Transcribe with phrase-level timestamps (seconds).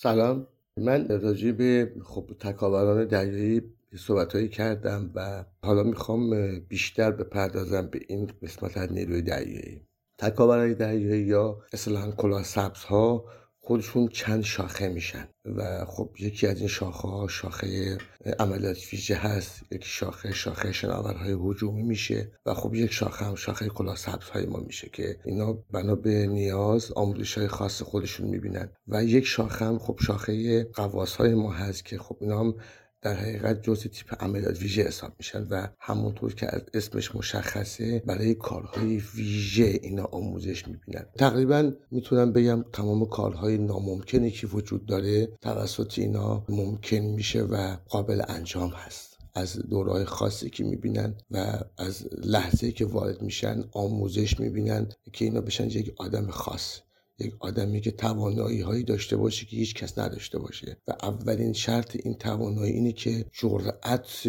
[0.00, 0.46] سلام.
[0.76, 3.62] من راجع به خب تکاوران دریایی
[3.96, 9.82] صحبتهایی کردم و حالا می‌خوام بیشتر بپردازم به این قسمت از نیروی دریایی
[10.18, 13.24] تکاوران دریایی یا اصطلاحا کلاه سبز ها
[13.68, 17.98] خودشون چند شاخه میشن و خب یکی از این شاخه ها شاخه
[18.38, 23.68] عملیات ویژه هست یکی شاخه شاخه شناورهای هجومی میشه و خب یک شاخه هم شاخه
[23.68, 28.68] کلاه سبز های ما میشه که اینا بنا به نیاز آموزش های خاص خودشون می‌بینن
[28.88, 32.54] و یک شاخه هم خب شاخه قواس های ما هست که خب اینا هم
[33.02, 38.34] در حقیقت جزء تیپ عملیات ویژه حساب میشن و همونطور که از اسمش مشخصه برای
[38.34, 41.06] کارهای ویژه اینا آموزش می‌بینن.
[41.18, 48.22] تقریبا می‌تونم بگم تمام کارهای ناممکنی که وجود داره توسط اینا ممکن میشه و قابل
[48.28, 49.18] انجام هست.
[49.34, 55.40] از دورهای خاصی که می‌بینن و از لحظه که وارد میشن آموزش می‌بینن که اینا
[55.40, 56.80] بشن یک آدم خاص.
[57.18, 60.76] یک آدمی که توانایی هایی داشته باشه که هیچ کس نداشته باشه.
[60.88, 64.26] و اولین شرط این توانایی اینه که جرأت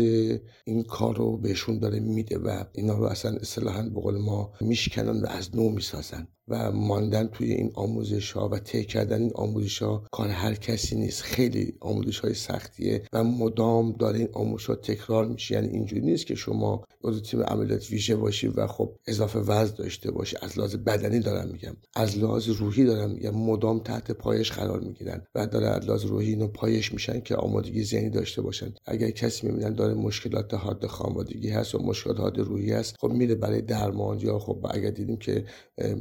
[0.66, 5.22] این کار رو بهشون داره میده و اینا رو اصلا اصطلاحا به قول ما میشکنن
[5.22, 6.28] و از نو می‌سازن.
[6.50, 10.96] و ماندن توی این آموزش ها و طی کردن این آموزش ها کار هر کسی
[10.96, 11.22] نیست.
[11.22, 15.56] خیلی آموزش های سختیه و مدام داره این آموزش ها تکرار میشه.
[15.56, 20.12] یعنی اینجوری نیست که شما عضو تیم عملیات ویژه باشی و خب اضافه وزن داشته
[20.12, 20.38] باشی.
[20.42, 21.76] از لحاظ بدنی دارم میگم.
[21.96, 23.36] از لحاظ روحی دارم میگم.
[23.36, 27.84] مدام تحت پایش قرار می‌گیرن و داره از لحاظ روحی اینو پایش میشن که آمادگی
[27.84, 28.74] ذهنی داشته باشن.
[28.86, 33.36] اگر کسی می‌بینن داره مشکلات حاد خانوادگی هست و مشکلات حاد روحی هست خب میره
[33.36, 35.46] برای درمان یا خب اگر دیدیم که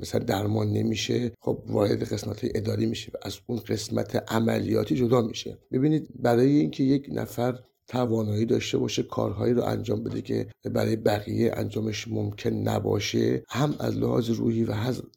[0.02, 5.58] مثلا درمان نمیشه خب وارد قسمت اداری میشه و از اون قسمت عملیاتی جدا میشه.
[5.72, 11.52] ببینید برای اینکه یک نفر توانایی داشته باشه کارهایی رو انجام بده که برای بقیه
[11.56, 14.74] انجامش ممکن نباشه هم از لحاظ روحی و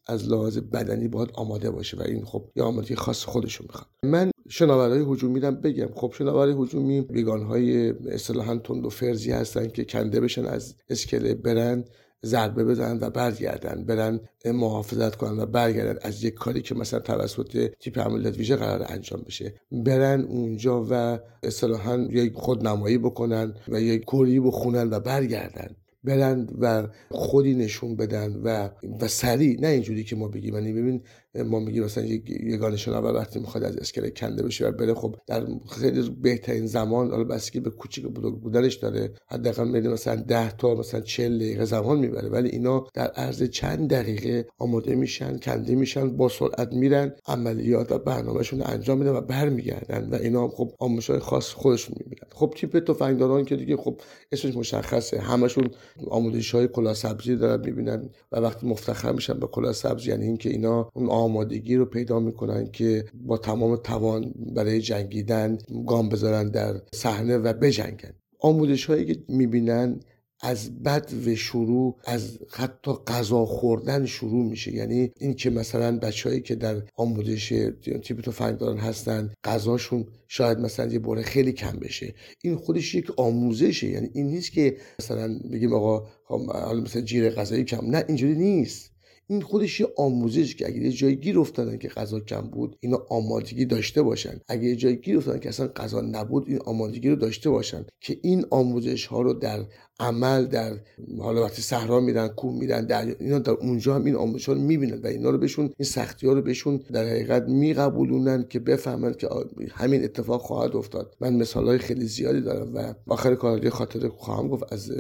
[0.08, 4.32] از لحاظ بدنی باید آماده باشه و این خب یه آمادگی خاص خودشون می‌خواد من
[4.50, 10.22] شناورهای هجومی رو بگم خب شناورهای هجومی بیگانهای اصطلاحا تند و فرزی هستن که کنده
[10.22, 11.86] بشن از اسکله برن.
[12.26, 17.72] ضربه بزنن و برگردن برن محافظت کنن و برگردن از یک کاری که مثلا توسط
[17.80, 19.54] تیپ عملیات ویژه قرار انجام بشه.
[19.72, 25.76] برن اونجا و اصطلاحا یک خودنمایی بکنن و یک کوری بخونن و برگردن.
[26.04, 28.70] برن و خودی نشون بدن و
[29.02, 30.54] و سریع نه اینجوری که ما بگیم.
[30.54, 31.04] یعنی ببین
[31.36, 35.16] ما میگیم مثلا یک یگان شناور وقتی می‌خواد از اسکله کنده بشه و بره خب
[35.28, 38.06] در خیلی بهترین زمان حالا که به کوچیک
[38.42, 39.14] بودنش داره.
[39.28, 42.30] حداقل میده مثلا 10 تا مثلا 40 دقیقه زمان می‌بره.
[42.30, 47.98] ولی اینا در عرض چند دقیقه آماده میشن کنده میشن با سرعت میرن عملیات و
[47.98, 52.30] برنامهشون انجام میدن و برمیگردن و اینا هم خب آموزش خاص خودشون می‌بینن.
[52.32, 55.20] خب تیپ تفنگداران که دیگه خب اسمش مشخصه.
[55.20, 55.70] همشون
[56.10, 60.90] آموزش های سبزی دارن می‌بینن و وقتی مفتخر میشن به کلاه سبزی یعنی اینکه اینا
[60.94, 67.38] اون آمادگی رو پیدا می‌کنن که با تمام توان برای جنگیدن گام بذارن در صحنه
[67.38, 68.14] و بجنگن.
[68.40, 70.00] آموزش هایی که می‌بینن
[70.44, 74.74] از بد و شروع از حتی غذا خوردن شروع میشه.
[74.74, 77.74] یعنی این که مثلا بچههایی که در آموزش
[78.04, 82.14] تیپ تفنگداران هستن غذاشون شاید مثلا یه بره خیلی کم بشه.
[82.44, 83.88] این خودش یک آموزشه.
[83.88, 87.86] یعنی این نیست که مثلا بگیم آقا خب، حالا مثلا جیر غذایی کم.
[87.86, 88.92] نه اینجوری نیست.
[89.28, 93.06] این خودش یه آموزش که اگه یه جایی گیر افتادن که غذا کم بود اینا
[93.10, 94.40] آمادگی داشته باشن.
[94.48, 98.20] اگه یه جایی گیر افتادن که اصلا غذا نبود این آمادگی رو داشته باشن که
[98.24, 99.66] این آموزش ها رو در
[100.02, 100.74] عمل در
[101.20, 105.02] حالا وقتی صحرا میرن کوه میرن در اینا در اونجا هم این آموزش رو می‌بینن
[105.02, 109.30] و اینا رو بهشون این سختی ها رو بهشون در حقیقت میقبولونن که بفهمن که
[109.72, 111.16] همین اتفاق خواهد افتاد.
[111.22, 114.92] من مثال های خیلی زیادی دارم و آخر کار خاطر خواهم گفت از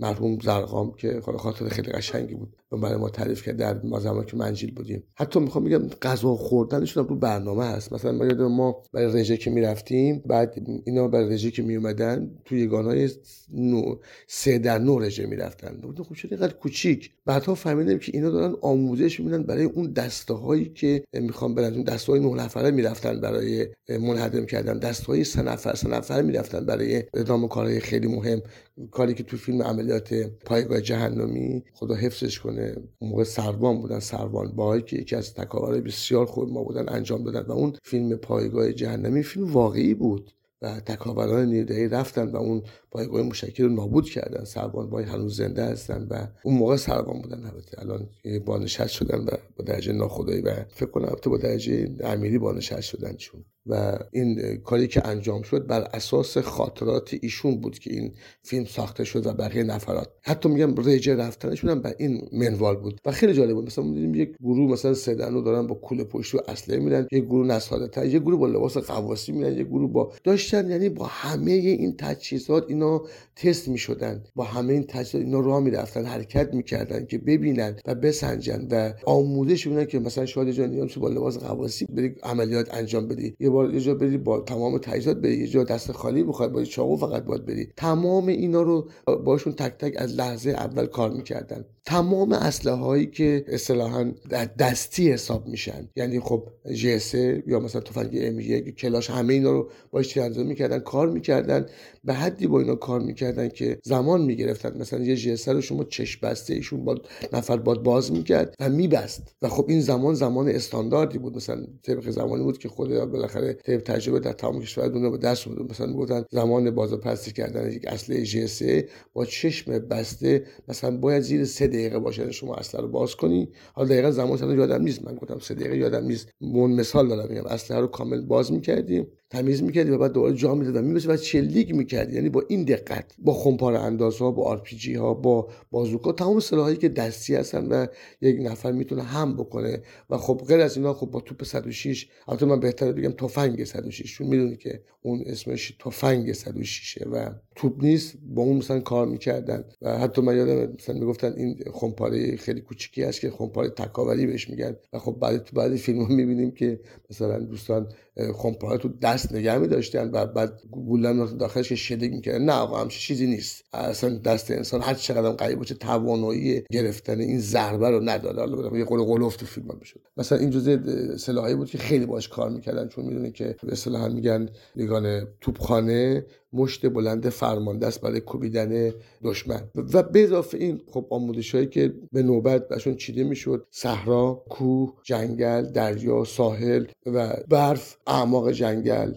[0.00, 4.24] مرحوم زرقام که خاطر خیلی قشنگی بود و برای ما تعریف کرد در ما زمان
[4.24, 5.02] که منجیل بودیم.
[5.14, 9.50] حتی می‌خوام بگم غذا خوردنشون رو برنامه هست مثلا ما یادم ما برای رژه که
[9.50, 13.08] می‌رفتیم بعد اینا برای رژه که میومدن توی یگانهای
[13.52, 13.96] نو
[14.26, 15.80] سه در نو رژه می‌رفتن.
[15.82, 17.10] بودن خب شده اینقدر کوچیک.
[17.26, 21.74] بعدها فهمیدیم که اینا دارن آموزش می‌بینن برای اون دسته هایی که می‌خوان برن.
[21.74, 24.78] اون دسته های نه نفره می‌رفتن برای منهدم کردن.
[24.78, 28.42] دسته های سه نفر سه نفره می‌رفتن برای ادامه کارهای خیلی مهم.
[28.90, 30.14] کاری که تو فیلم عملیات
[30.44, 32.76] پایگاه جهنمی خدا حفظش کنه.
[32.98, 37.24] اون موقع سروان بودن سروان باهایی که یکی از تکاورهای بسیار خوب ما بودن انجام
[37.24, 37.40] دادن.
[37.40, 40.30] و اون فیلم پایگاه جهنمی فیلم واقعی بود.
[40.62, 44.44] و تکاوران نیردهی رفتن و اون پایگاه مشکی رو نابود کردن.
[44.44, 47.80] سربان بای هنوز زنده هستن و اون موقع سربان بودن البته.
[47.80, 48.08] الان
[48.46, 53.44] بانشست شدن و با درجه ناخدایی و فکر کنم با درجه امیری بانشست شدن چون.
[53.66, 58.12] و این کاری که انجام شد بر اساس خاطرات ایشون بود که این
[58.42, 60.08] فیلم ساخته شد و بقیه نفرات.
[60.22, 63.66] حتی میگم رجه رفتنشون هم به این منوال بود و خیلی جالب بود.
[63.66, 67.46] مثلا دیدیم یک گروه مثلا سدنو دارن با کوله پشتی و اسلحه میرن یک گروه
[67.46, 71.50] نساده تر یک گروه با لباس قواسی میرن یک گروه با داشتن یعنی با همه
[71.50, 73.02] این تجهیزات اینا
[73.36, 74.24] تست می‌شدن.
[74.34, 79.66] با همه این تجهیزات اینا راه می‌رفتن حرکت می‌کردن که ببینن و بسنجن و آموزش
[79.66, 83.34] ببینن که مثلا شاید جان با لباس قواسی بری عملیات انجام بدی.
[83.50, 86.64] یه بار یه جا بری با تمام تجهیزات بری یه جا دست خالی بخوای با
[86.64, 87.68] چاقو فقط باید بری.
[87.76, 88.88] تمام اینا رو
[89.24, 91.64] باشون تک تک از لحظه اول کار می‌کردن.
[91.84, 94.12] تمام اسلحه هایی که اصطلاحا
[94.58, 95.88] دستی حساب میشن.
[95.96, 96.48] یعنی خب
[96.82, 101.66] جسه یا مثلا تفنگ ام کلاش همه اینا رو باش تیراندازی می‌کردن کار می‌کردن.
[102.04, 104.80] به حدی با اینا کار می‌کردن که زمان می‌گرفتن.
[104.80, 106.94] مثلا یه جسه رو شما چش بسته ایشون با
[107.32, 109.34] نفر باد باز می‌کرد و میبست.
[109.42, 111.36] و خب این زمان زمان استانداردی بود.
[111.36, 115.44] مثلا طبق زمانی بود که خود بالاخره طبق تجربه در تمام کشور دنیا به دست
[115.44, 115.70] بود.
[115.70, 117.72] مثلا می‌گفتن زمان بازپرسی کردن.
[117.72, 123.16] یک اسلحه جسه با چشم بسته مثلا باید زیر دقیقه باشه شما اسلحه رو باز
[123.16, 123.48] کنی.
[123.72, 125.04] حالا دقیقا زمان یادم نیست.
[125.04, 126.28] من گفتم سه دقیقه یادم نیست.
[126.40, 127.28] من مثال دارم.
[127.28, 131.08] میگم اسلحه رو کامل باز می‌کردیم تمیز می‌کردی و بعد دوباره جا می‌داد و میبسه
[131.08, 134.62] و چلیک می‌کردی یعنی با این دقت با خمپار اندازها با آر
[134.96, 137.86] ها با بازوکا تمام سلاحایی که دستی هستن و
[138.20, 139.82] یک نفر می‌تونه هم بکنه.
[140.10, 144.16] و خب غیر از اینا خب با توپ 106 البته من بهتره بگم تفنگ 106
[144.16, 147.30] چون می‌دونی که اون اسمش تفنگ 106 و
[147.60, 149.64] توپ نیست با اون مثلا کار می‌کردن.
[149.82, 154.50] و حتی من یادم مثلا می‌گفتن این خمپاره خیلی کوچیکی هست که خمپاره تکاوری بهش
[154.50, 154.76] میگن.
[154.92, 156.80] و خب بعد تو بعد فیلم می‌بینیم که
[157.10, 157.88] مثلا دوستان
[158.34, 162.44] خمپاره تو دست نگه می داشتن و بعد گولن داخلش که شلیک می‌کردن.
[162.44, 163.64] نه آقا همچین چیزی نیست.
[163.72, 168.38] اصلا دست انسان هر چقدر قریب باشه توانایی گرفتن این ضربه رو نداره.
[168.38, 170.00] حالا یه قول قلوف تو فیلم می‌شد.
[170.16, 170.76] مثلا این جزء
[171.16, 172.88] سلاحی بود که خیلی باش کار می‌کردن.
[172.88, 178.92] چون می‌دونی که به اصطلاح میگن لیگان توپخانه مشت بلند فرمانده است برای کوبیدن
[179.24, 179.70] دشمن.
[179.94, 184.94] و به اضافه این خب آموزش هایی که به نوبت برشون چیده می‌شد صحرا کوه
[185.02, 189.12] جنگل دریا ساحل و برف اعماق جنگل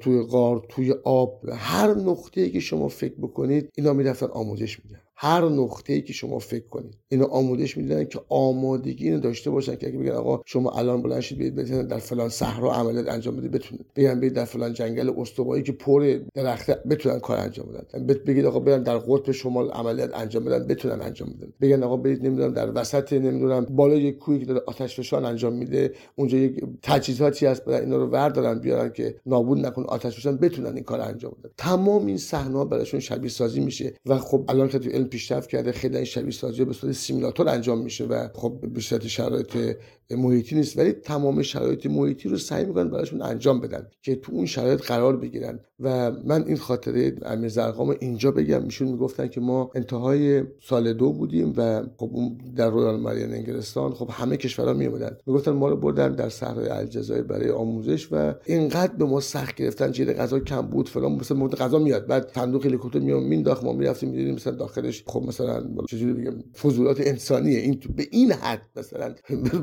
[0.00, 5.00] توی غار توی آب هر نقطه که شما فکر بکنید اینا می‌رفتن آموزش میدن.
[5.16, 6.94] هر نقطه ای که شما فکر کنید.
[7.08, 11.20] اینو آموزش میدن که آمادگی اینو داشته باشن که اگه بگن آقا شما الان بلند
[11.20, 15.62] شید برید در فلان صحرا عملیات انجام بدید بتونید بگن برید در فلان جنگل استوایی
[15.62, 18.06] که پر درخت بتونن کار انجام بدن.
[18.06, 21.52] بگید آقا برن در قطب شمال عملیات انجام بدن بتونن انجام بدن.
[21.60, 25.52] بگن آقا برید نمی‌دونم در وسط نمی‌دونم بالای یک کوهی که داره آتش فشان انجام
[25.52, 30.36] میده اونجا یک تجهیزاتی هست برای اینا رو وردارن بیارن که نابود نکنه آتش فشان
[30.36, 31.52] بتونن این کار انجام بدن.
[31.58, 36.04] تمام این صحنه براشون شبیه سازی میشه و خب الان که پیشرفت کرده خیلی این
[36.04, 39.76] شبیه سازی به صورت سیمولاتور انجام میشه و خب به صورت شرایط
[40.10, 44.46] محیطی نیست ولی تمام شرایط محیطی رو سعی می‌کنن براشون انجام بدن که تو اون
[44.46, 45.60] شرایط قرار بگیرن.
[45.80, 51.12] و من این خاطره امیر ضرغام اینجا بگم میشون می‌گفتن که ما انتهای سال دو
[51.12, 55.76] بودیم و خب اون در Royal Marine انگلستان خب همه کشورها میومدن می‌گفتن ما رو
[55.76, 60.62] بردن در صحرای الجزایر برای آموزش و اینقدر به ما سخت گرفتن جیره غذا کم
[60.62, 62.06] بود فلان مثلا مورد غذا میاد.
[62.06, 67.00] بعد صندوق هلیکوپتر میام مینداخت ما می‌رفتیم می‌دیدیم مثلا داخلش خب مثلا چجوری بگم فضولات
[67.00, 67.58] انسانیه.
[67.58, 69.14] این به این حد مثلا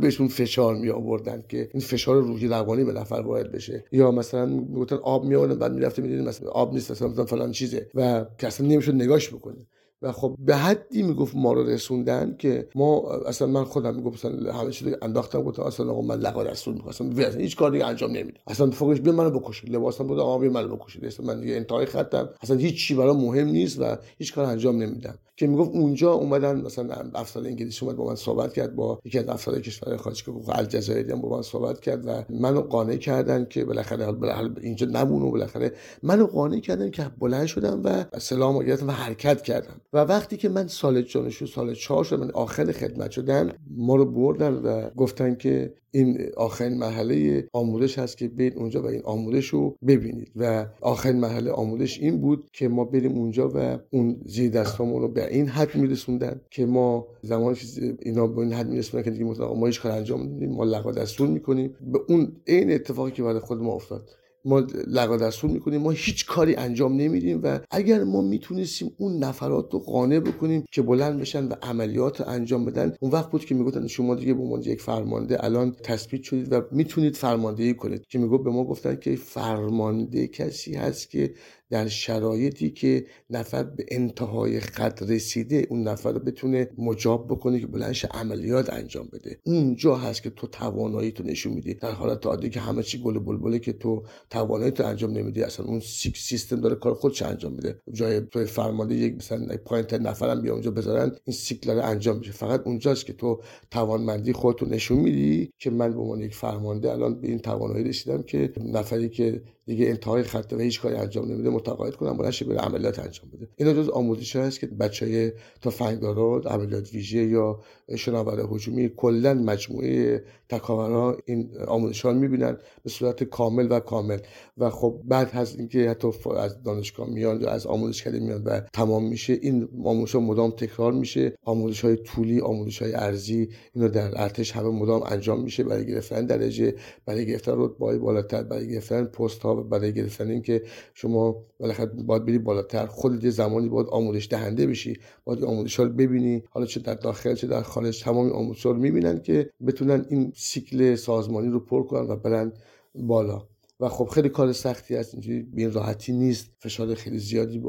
[0.01, 3.85] بهشون فشار می آوردن که این فشار روحی روانی به نفر وارد بشه.
[3.91, 7.89] یا مثلا می‌گفتن آب می آوردن بعد می‌رفتیم می‌دیدیم مثلا آب نیست مثلا فلان چیزه
[7.95, 9.67] و که اصلا نمی‌شد نگاش بکنه.
[10.03, 14.53] و خب به حدی می‌گفت ما رو رسوندن که ما اصلا من خودم می‌گفت مثلا
[14.53, 18.39] همه چیز انداختم گفتم اصلا آقا من لقا رسول می‌خواستم هیچ کار دیگه انجام نمیده
[18.47, 21.05] اصلا فوقش بیا منو بکشید لباسم بود آقا بیا منو بکشید.
[21.05, 22.29] اصلا من دیگه انتهای خطم.
[22.41, 25.17] اصلا هیچ چی برام مهم نیست و هیچ کار انجام نمیدم.
[25.37, 29.29] که می‌گفت اونجا اومدن مثلا افسر انگلیسی اومد با من صحبت کرد با یکی از
[29.29, 33.65] افسرهای کشور خارجی که الجزایری هم با من صحبت کرد و منو قانع کردن که
[33.65, 35.71] بالاخره بالاخره اینجا نمونم و بالاخره
[36.03, 39.81] منو قانع کردن که بلند شدم و سلام گرفتم و حرکت کردم.
[39.93, 44.05] و وقتی که من سال جانشو سال چهار شدم من آخر خدمت شدم ما رو
[44.05, 49.47] بردن و گفتن که این آخرین مرحله آموزش هست که برید اونجا و این آموزش
[49.47, 50.31] رو ببینید.
[50.35, 55.07] و آخرین مرحله آموزش این بود که ما بریم اونجا و اون زیر دستامون رو
[55.21, 59.25] به این حد میرسوندن که ما زمانی که اینا به این حد میرسوندن که دیگه
[59.39, 61.75] ما هیچ کار انجام نمیدیم ما لقا دستور می‌کنیم.
[61.81, 64.09] به اون عین اتفاقی که برای خود ما افتاد.
[64.45, 65.81] ما لقا دستور می‌کنیم.
[65.81, 70.81] ما هیچ کاری انجام نمیدیم و اگر ما می‌تونستیم اون نفرات رو قانع بکنیم که
[70.81, 74.61] بلند بشن و عملیات انجام بدن اون وقت بود که می‌گفتن شما دیگه به عنوان
[74.61, 78.05] یک فرمانده الان تثبیت شدید و می‌تونید فرماندهی کنید.
[78.09, 81.33] که می‌گفت به ما گفتن که فرمانده کسی هست که
[81.69, 87.67] در شرایطی که نفر به انتهای قد رسیده اون نفر رو بتونه مجاب بکنه که
[87.67, 89.39] بلنش عملیات انجام بده.
[89.45, 91.73] اونجا هست که تو توانایی تو نشون میدی.
[91.73, 95.43] در حالت عادی که همه چی گل بلبله که تو توانایی تو انجام نمیدی.
[95.43, 95.79] اصلا اون
[96.15, 97.81] سیستم داره کار خودش انجام میده.
[97.91, 102.31] جای تو فرمانده یک مثلا point نفرم بیا اونجا بذارن این سیکل داره انجام میشه.
[102.31, 107.21] فقط اونجاست که تو توانمندی خودتو نشون میدی که من به عنوان یک فرمانده الان
[107.21, 111.49] به این توانایی رسیدم که نفری که دیگه انتهای خط و هیچ کاری انجام نمیده
[111.49, 113.47] متقاعد کنم بلند بره عملیات انجام بده.
[113.55, 117.59] اینا جز آموزش هست که بچهای تفنگدارا عملیات ویژه یا
[117.95, 124.19] شناور هجومی کلا مجموعه تکاورا این آموزش ها می‌بینن به صورت کامل و کامل.
[124.57, 129.07] و خب بعد از اینکه حتی از دانشگاه میان یا از آموزشکده میان و تمام
[129.07, 131.35] میشه این آموزش ها مدام تکرار میشه.
[131.43, 136.25] آموزش های طولی آموزش های ارزی اینو در ارتش همه مدام انجام میشه برای گرفتن
[136.25, 142.25] درجه برای گرفتن رتبه بالاتر برای گرفتن پست ها برای گرفتن اینکه شما بالاخره باید
[142.25, 142.85] بری بالاتر.
[142.85, 146.43] خودت یه زمانی باید آموزش دهنده بشی باید آموزش ها رو ببینی.
[146.49, 150.31] حالا چه در داخل چه در خارج تمام آموزش ها رو می‌بینن که بتونن این
[150.41, 152.53] سیکل سازمانی رو پر کنن و برن
[152.95, 153.47] بالا.
[153.81, 156.49] و خب خیلی کار سختی است اینجوری به راحتی نیست.
[156.59, 157.61] فشار خیلی زیادی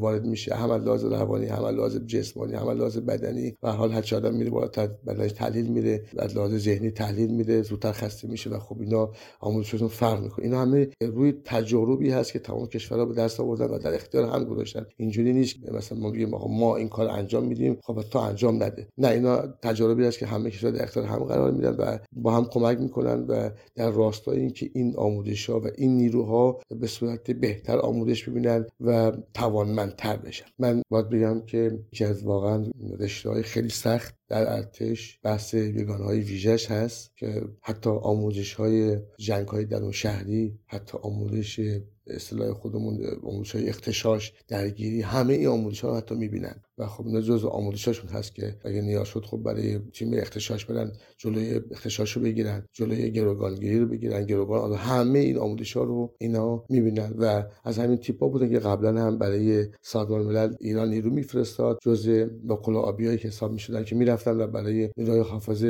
[0.00, 0.54] وارد میشه.
[0.54, 3.54] هم لحاظ روانی هم لحاظ جسمانی هم لحاظ بدنی.
[3.62, 7.92] و حال هر آدم میره بالاتر بدنش تحلیل میره از لحاظ ذهنی تحلیل میره زودتر
[7.92, 9.10] خسته میشه و خب اینا
[9.40, 10.44] آموزششون فرق می‌کنه.
[10.44, 14.44] اینا همه روی تجاربی هست که تمام کشورها به دست آوردن و در اختیار هم
[14.44, 14.86] گذاشتن.
[14.96, 18.88] اینجوری نیست مثلا ما بگیم ما این کار انجام میدیم خب تو انجام نده.
[18.98, 22.44] نه اینا تجاربی هست که همه کشورها در اختیار هم قرار میدن و با هم
[22.44, 28.28] کمک می‌کنن و در راستای اینکه این آموزش و این نیروها به صورت بهتر آموزش
[28.28, 30.46] ببینن و توانمندتر بشن.
[30.58, 32.64] من باید بگم که یکی از واقعا
[33.00, 38.98] رشته های خیلی سخت در ارتش بحث بیگانه های ویژش هست که حتی آموزش های
[39.18, 45.80] جنگ های درون شهری حتی آموزش اصطلاح خودمون آموزش های اختشاش درگیری همه این آموزش
[45.80, 46.62] ها حتی می‌بینن.
[46.78, 50.92] و خب اینا جز آموزشاشون هست که اگه نیاز شد خب برای تیم اختشاش برن
[51.18, 54.26] جلوی اختشاش رو بگیرن جلوی گروگانگیری رو بگیرن.
[54.26, 57.14] گروگان همه این آموزش ها رو اینا می‌بینن.
[57.18, 62.08] و از همین تیپا بودن که قبلا هم برای سازمان ملل ایران نیرو میفرستاد جز
[62.44, 65.64] نقل آبیایی که حساب می‌شدن که می‌رفتن و برای نیروی حافظ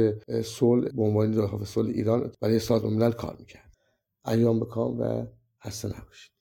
[0.45, 3.73] صلح به عنوان نیروی حافظ صلح ایران برای سازمان ملل کار می‌کرد.
[4.27, 5.27] ایام بکام و
[5.65, 6.38] خسته نباشید.